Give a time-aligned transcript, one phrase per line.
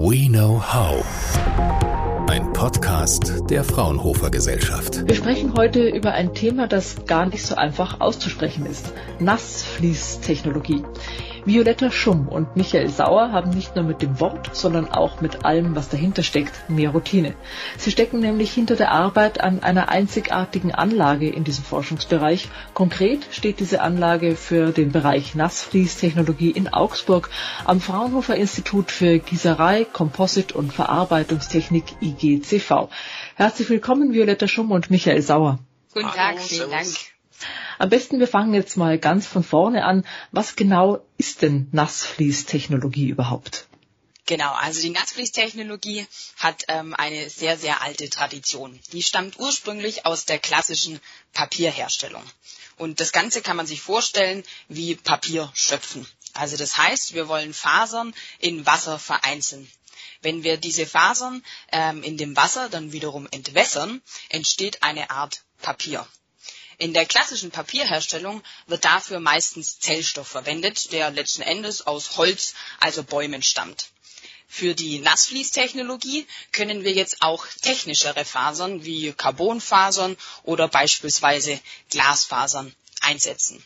[0.00, 1.04] We Know How.
[2.30, 5.04] Ein Podcast der Fraunhofer Gesellschaft.
[5.04, 8.92] Wir sprechen heute über ein Thema, das gar nicht so einfach auszusprechen ist.
[9.18, 10.84] Nassfließtechnologie.
[11.48, 15.74] Violetta Schumm und Michael Sauer haben nicht nur mit dem Wort, sondern auch mit allem,
[15.74, 17.34] was dahinter steckt, mehr Routine.
[17.78, 22.50] Sie stecken nämlich hinter der Arbeit an einer einzigartigen Anlage in diesem Forschungsbereich.
[22.74, 27.30] Konkret steht diese Anlage für den Bereich Nassfließtechnologie in Augsburg
[27.64, 32.90] am Fraunhofer Institut für Gießerei, Komposit und Verarbeitungstechnik IGCV.
[33.36, 35.58] Herzlich willkommen, Violetta Schumm und Michael Sauer.
[35.94, 36.86] Guten Tag, vielen Dank.
[37.78, 40.04] Am besten wir fangen jetzt mal ganz von vorne an.
[40.32, 43.68] Was genau ist denn Nassfließtechnologie überhaupt?
[44.26, 46.06] Genau, also die Nassfließtechnologie
[46.36, 48.78] hat ähm, eine sehr, sehr alte Tradition.
[48.92, 51.00] Die stammt ursprünglich aus der klassischen
[51.32, 52.22] Papierherstellung.
[52.76, 56.06] Und das Ganze kann man sich vorstellen wie Papier schöpfen.
[56.34, 59.66] Also das heißt, wir wollen Fasern in Wasser vereinzeln.
[60.20, 66.06] Wenn wir diese Fasern ähm, in dem Wasser dann wiederum entwässern, entsteht eine Art Papier.
[66.80, 73.02] In der klassischen Papierherstellung wird dafür meistens Zellstoff verwendet, der letzten Endes aus Holz, also
[73.02, 73.88] Bäumen stammt.
[74.46, 83.62] Für die Nassfließtechnologie können wir jetzt auch technischere Fasern wie Carbonfasern oder beispielsweise Glasfasern einsetzen.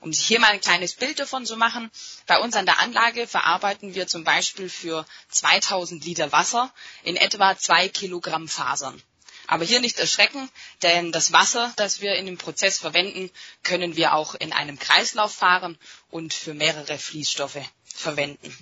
[0.00, 1.90] Um sich hier mal ein kleines Bild davon zu machen,
[2.26, 6.72] bei uns an der Anlage verarbeiten wir zum Beispiel für 2000 Liter Wasser
[7.04, 9.00] in etwa zwei Kilogramm Fasern.
[9.48, 10.48] Aber hier nicht erschrecken,
[10.82, 13.30] denn das Wasser, das wir in dem Prozess verwenden,
[13.62, 15.78] können wir auch in einem Kreislauf fahren
[16.10, 18.54] und für mehrere Fließstoffe verwenden.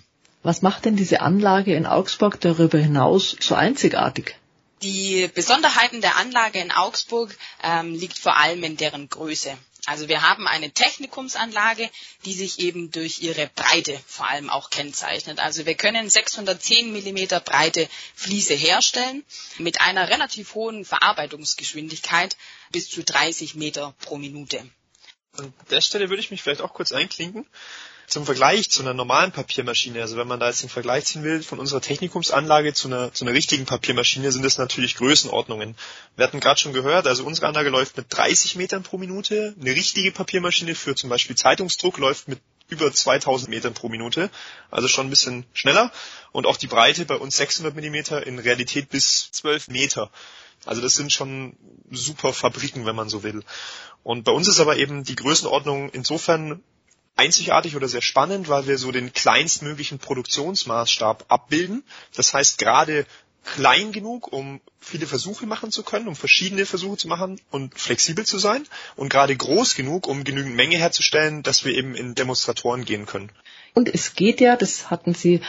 [0.45, 4.37] Was macht denn diese Anlage in Augsburg darüber hinaus so einzigartig?
[4.83, 9.59] Die Besonderheiten der Anlage in Augsburg ähm, liegt vor allem in deren Größe.
[9.87, 11.89] Also wir haben eine Technikumsanlage,
[12.25, 15.39] die sich eben durch ihre Breite vor allem auch kennzeichnet.
[15.39, 19.25] Also wir können 610 Millimeter breite Fliese herstellen
[19.59, 22.37] mit einer relativ hohen Verarbeitungsgeschwindigkeit
[22.73, 24.69] bis zu 30 Meter pro Minute.
[25.35, 27.47] An der Stelle würde ich mich vielleicht auch kurz einklinken
[28.07, 31.43] zum Vergleich zu einer normalen Papiermaschine, also wenn man da jetzt den Vergleich ziehen will
[31.43, 35.77] von unserer Technikumsanlage zu einer, zu einer richtigen Papiermaschine, sind das natürlich Größenordnungen.
[36.17, 39.55] Wir hatten gerade schon gehört, also unsere Anlage läuft mit 30 Metern pro Minute.
[39.61, 44.31] Eine richtige Papiermaschine für zum Beispiel Zeitungsdruck läuft mit über 2000 Metern pro Minute,
[44.71, 45.93] also schon ein bisschen schneller.
[46.33, 50.11] Und auch die Breite bei uns 600 Millimeter, in Realität bis 12 Meter.
[50.65, 51.57] Also das sind schon
[51.91, 53.43] super Fabriken, wenn man so will.
[54.03, 56.63] Und bei uns ist aber eben die Größenordnung insofern
[57.17, 61.83] einzigartig oder sehr spannend, weil wir so den kleinstmöglichen Produktionsmaßstab abbilden.
[62.15, 63.07] Das heißt, gerade
[63.47, 68.27] klein genug, um viele Versuche machen zu können, um verschiedene Versuche zu machen und flexibel
[68.27, 72.85] zu sein und gerade groß genug, um genügend Menge herzustellen, dass wir eben in Demonstratoren
[72.85, 73.31] gehen können.
[73.77, 75.43] Und es geht ja, das hatten Sie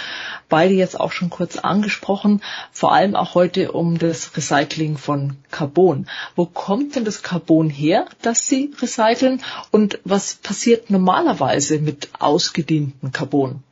[0.50, 2.42] beide jetzt auch schon kurz angesprochen,
[2.74, 6.10] vor allem auch heute um das Recycling von Carbon.
[6.36, 9.42] Wo kommt denn das Carbon her, das Sie recyceln?
[9.72, 13.64] Und was passiert normalerweise mit ausgedientem Carbon?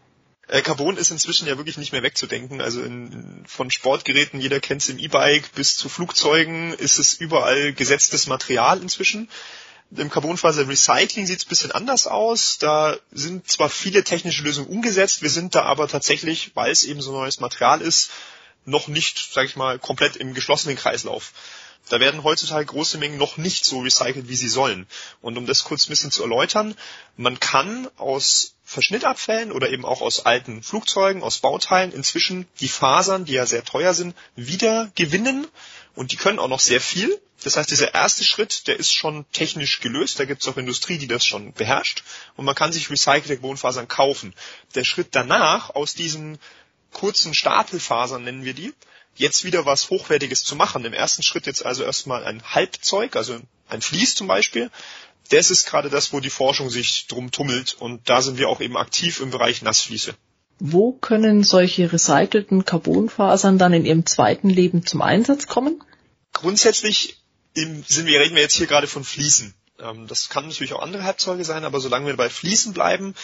[0.48, 2.62] Äh, Carbon ist inzwischen ja wirklich nicht mehr wegzudenken.
[2.62, 7.74] Also in, von Sportgeräten, jeder kennt es im E-Bike, bis zu Flugzeugen ist es überall
[7.74, 9.30] gesetztes Material inzwischen.
[9.96, 12.58] Im Carbonfaser-Recycling sieht es ein bisschen anders aus.
[12.58, 17.02] Da sind zwar viele technische Lösungen umgesetzt, wir sind da aber tatsächlich, weil es eben
[17.02, 18.12] so neues Material ist,
[18.66, 21.34] noch nicht, sage ich mal, komplett im geschlossenen Kreislauf.
[21.88, 24.88] Da werden heutzutage große Mengen noch nicht so recycelt, wie sie sollen.
[25.22, 26.76] Und um das kurz ein bisschen zu erläutern,
[27.16, 33.24] man kann aus Verschnittabfällen oder eben auch aus alten Flugzeugen, aus Bauteilen inzwischen die Fasern,
[33.24, 35.48] die ja sehr teuer sind, wieder gewinnen.
[35.94, 37.22] Und die können auch noch sehr viel.
[37.44, 40.20] Das heißt, dieser erste Schritt, der ist schon technisch gelöst.
[40.20, 42.04] Da gibt es auch Industrie, die das schon beherrscht.
[42.36, 44.34] Und man kann sich recycelte Carbonfasern kaufen.
[44.74, 46.40] Der Schritt danach, aus diesen
[46.92, 48.74] kurzen Stapelfasern nennen wir die,
[49.16, 50.86] jetzt wieder was Hochwertiges zu machen.
[50.86, 53.40] Im ersten Schritt jetzt also erstmal ein Halbzeug, also
[53.70, 54.72] ein Vlies zum Beispiel.
[55.30, 58.62] Das ist gerade das, wo die Forschung sich drum tummelt und da sind wir auch
[58.62, 60.14] eben aktiv im Bereich Nassfließe.
[60.60, 65.84] Wo können solche recycelten Carbonfasern dann in ihrem zweiten Leben zum Einsatz kommen?
[66.32, 67.18] Grundsätzlich
[67.54, 69.54] sind wir, reden wir jetzt hier gerade von Fließen.
[69.80, 73.16] Ähm, das kann natürlich auch andere Halbzeuge sein, aber solange wir bei Fließen bleiben,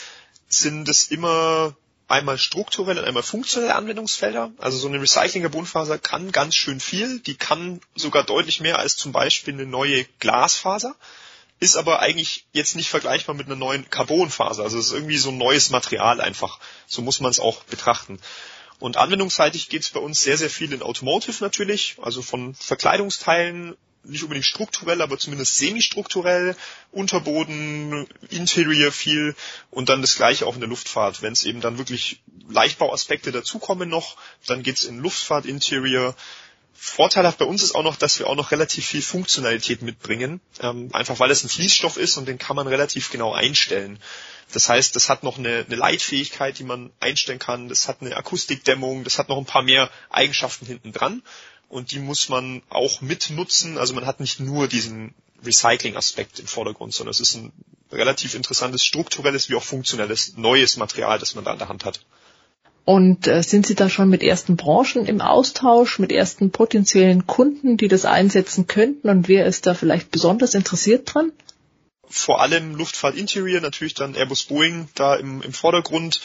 [0.48, 1.76] sind es immer
[2.08, 4.52] einmal strukturelle und einmal funktionelle Anwendungsfelder.
[4.58, 7.20] Also so eine Recycling-Carbonfaser kann ganz schön viel.
[7.20, 10.96] Die kann sogar deutlich mehr als zum Beispiel eine neue Glasfaser.
[11.62, 14.64] Ist aber eigentlich jetzt nicht vergleichbar mit einer neuen Carbonfaser.
[14.64, 16.60] Also es ist irgendwie so ein neues Material einfach.
[16.88, 18.20] So muss man es auch betrachten.
[18.80, 23.78] Und anwendungsseitig geht es bei uns sehr, sehr viel in Automotive natürlich, also von Verkleidungsteilen
[24.04, 26.56] nicht unbedingt strukturell, aber zumindest semi-strukturell,
[26.92, 29.36] Unterboden, Interior viel
[29.70, 31.22] und dann das gleiche auch in der Luftfahrt.
[31.22, 34.18] Wenn es eben dann wirklich Leichtbauaspekte dazukommen noch,
[34.48, 36.16] dann geht's in Luftfahrt, Interior,
[36.74, 40.90] Vorteilhaft bei uns ist auch noch, dass wir auch noch relativ viel Funktionalität mitbringen, ähm,
[40.94, 44.00] einfach weil es ein Fließstoff ist und den kann man relativ genau einstellen.
[44.52, 48.16] Das heißt, das hat noch eine, eine Leitfähigkeit, die man einstellen kann, das hat eine
[48.16, 51.22] Akustikdämmung, das hat noch ein paar mehr Eigenschaften hinten dran
[51.70, 53.78] und die muss man auch mitnutzen.
[53.78, 55.14] Also man hat nicht nur diesen
[55.44, 57.54] Recycling-Aspekt im Vordergrund, sondern es ist ein
[57.92, 62.02] relativ interessantes strukturelles wie auch funktionelles neues Material, das man da in der Hand hat.
[62.84, 67.78] Und äh, sind Sie da schon mit ersten Branchen im Austausch, mit ersten potenziellen Kunden,
[67.78, 69.10] die das einsetzen könnten?
[69.10, 71.32] Und wer ist da vielleicht besonders interessiert dran?
[72.10, 76.22] Vor allem Luftfahrt Interior, natürlich dann Airbus Boeing da im, im Vordergrund.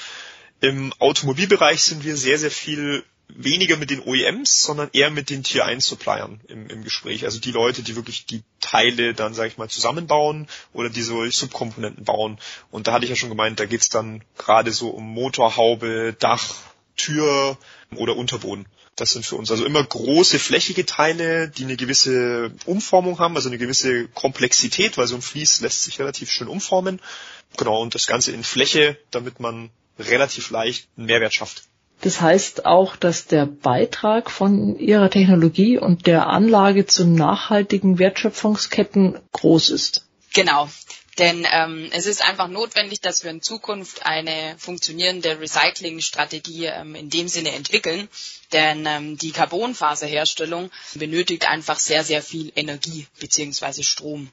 [0.61, 5.43] Im Automobilbereich sind wir sehr, sehr viel weniger mit den OEMs, sondern eher mit den
[5.43, 7.25] Tier 1 Suppliern im, im Gespräch.
[7.25, 11.29] Also die Leute, die wirklich die Teile dann, sage ich mal, zusammenbauen oder die so
[11.29, 12.39] Subkomponenten bauen.
[12.71, 16.55] Und da hatte ich ja schon gemeint, da geht's dann gerade so um Motorhaube, Dach,
[16.97, 17.59] Tür
[17.95, 18.67] oder Unterboden.
[18.97, 23.51] Das sind für uns also immer große flächige Teile, die eine gewisse Umformung haben, also
[23.51, 27.01] eine gewisse Komplexität, weil so ein Vlies lässt sich relativ schön umformen.
[27.59, 29.69] Genau, und das Ganze in Fläche, damit man
[29.99, 31.65] relativ leicht einen Mehrwert schafft.
[32.01, 39.19] Das heißt auch, dass der Beitrag von Ihrer Technologie und der Anlage zu nachhaltigen Wertschöpfungsketten
[39.33, 40.07] groß ist.
[40.35, 40.69] Genau.
[41.19, 47.09] Denn ähm, es ist einfach notwendig, dass wir in Zukunft eine funktionierende Recyclingstrategie ähm, in
[47.09, 48.09] dem Sinne entwickeln.
[48.53, 54.31] Denn ähm, die Carbonfaserherstellung benötigt einfach sehr, sehr viel Energie beziehungsweise Strom.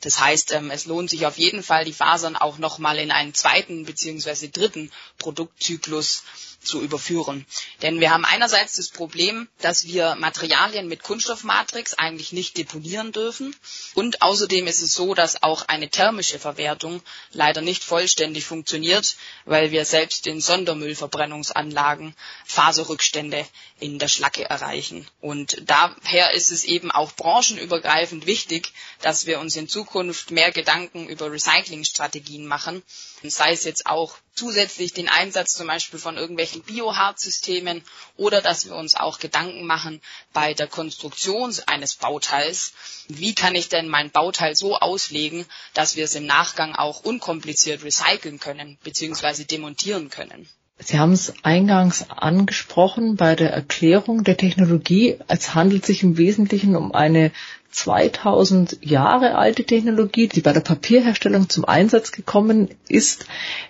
[0.00, 3.34] Das heißt, ähm, es lohnt sich auf jeden Fall, die Fasern auch nochmal in einen
[3.34, 6.24] zweiten beziehungsweise dritten Produktzyklus
[6.62, 7.46] zu überführen.
[7.82, 13.54] Denn wir haben einerseits das Problem, dass wir Materialien mit Kunststoffmatrix eigentlich nicht deponieren dürfen.
[13.94, 17.02] Und außerdem ist es so, dass auch eine thermische Verwertung
[17.32, 22.14] leider nicht vollständig funktioniert, weil wir selbst in Sondermüllverbrennungsanlagen
[22.44, 23.46] Faserrückstände
[23.80, 25.06] in der Schlacke erreichen.
[25.20, 31.08] Und daher ist es eben auch branchenübergreifend wichtig, dass wir uns in Zukunft mehr Gedanken
[31.08, 32.82] über Recyclingstrategien machen,
[33.22, 37.84] sei es jetzt auch zusätzlich den Einsatz zum Beispiel von irgendwelchen Biohardsystemen
[38.16, 40.00] oder dass wir uns auch Gedanken machen
[40.32, 42.72] bei der Konstruktion eines Bauteils.
[43.08, 45.44] Wie kann ich denn mein Bauteil so auslegen,
[45.74, 49.44] dass wir es im Nachgang auch unkompliziert recyceln können bzw.
[49.44, 50.48] demontieren können?
[50.78, 55.18] Sie haben es eingangs angesprochen bei der Erklärung der Technologie.
[55.28, 57.30] Es handelt sich im Wesentlichen um eine
[57.70, 63.26] 2000 Jahre alte Technologie, die bei der Papierherstellung zum Einsatz gekommen ist.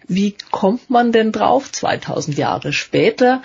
[0.08, 3.42] Wie kommt man denn drauf, 2000 Jahre später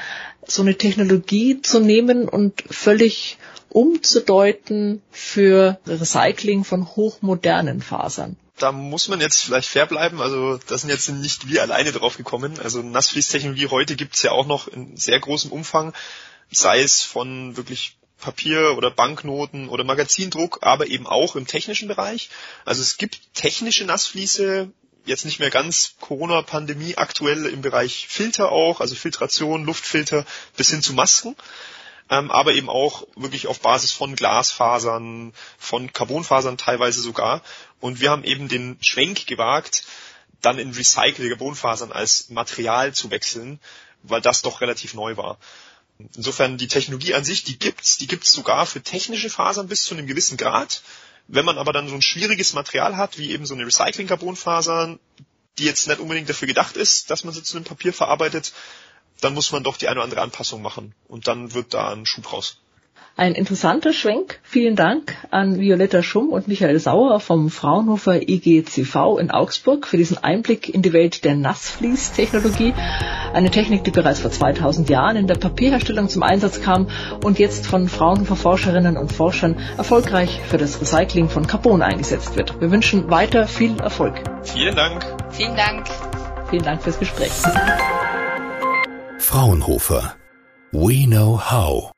[0.47, 3.37] so eine Technologie zu nehmen und völlig
[3.77, 8.37] umzudeuten für Recycling von hochmodernen Fasern?
[8.59, 10.19] da muss man jetzt vielleicht fair bleiben.
[10.19, 12.59] Also da sind jetzt nicht wir alleine drauf gekommen.
[12.59, 15.93] Also Nassfließtechnologie heute gibt's ja auch noch in sehr großem Umfang,
[16.49, 22.31] sei es von wirklich Papier oder Banknoten oder Magazindruck, aber eben auch im technischen Bereich.
[22.65, 24.71] Also es gibt technische Nassfließe,
[25.05, 30.25] jetzt nicht mehr ganz Corona-Pandemie aktuell im Bereich Filter auch, also Filtration, Luftfilter
[30.57, 31.35] bis hin zu Masken.
[32.09, 37.41] Ähm, aber eben auch wirklich auf Basis von Glasfasern, von Carbonfasern teilweise sogar.
[37.79, 39.83] Und wir haben eben den Schwenk gewagt,
[40.41, 43.59] dann in recycelte Carbonfasern als Material zu wechseln,
[44.03, 45.37] weil das doch relativ neu war.
[46.15, 49.95] Insofern die Technologie an sich, die gibt's, die gibt's sogar für technische Fasern bis zu
[49.95, 50.83] einem gewissen Grad.
[51.27, 54.97] Wenn man aber dann so ein schwieriges Material hat, wie eben so eine Recycling-Carbonfaser,
[55.57, 58.53] die jetzt nicht unbedingt dafür gedacht ist, dass man sie zu einem Papier verarbeitet,
[59.21, 60.93] dann muss man doch die eine oder andere Anpassung machen.
[61.07, 62.57] Und dann wird da ein Schub raus.
[63.19, 64.39] Ein interessanter Schwenk.
[64.43, 70.23] Vielen Dank an Violetta Schumm und Michael Sauer vom Fraunhofer IGCV in Augsburg für diesen
[70.23, 72.75] Einblick in die Welt der Nassfließtechnologie.
[73.33, 76.89] Eine Technik, die bereits vor 2000 Jahren in der Papierherstellung zum Einsatz kam
[77.23, 82.61] und jetzt von Fraunhofer Forscherinnen und Forschern erfolgreich für das Recycling von Carbon eingesetzt wird.
[82.61, 84.21] Wir wünschen weiter viel Erfolg.
[84.43, 85.03] Vielen Dank.
[85.31, 85.87] Vielen Dank.
[86.51, 87.31] Vielen Dank fürs Gespräch.
[89.19, 90.15] Fraunhofer.
[90.73, 91.91] We know how.